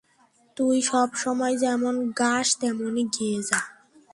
[0.57, 3.59] তুই সব সময় যেমন গাস, তেমনই গেয়ে যা।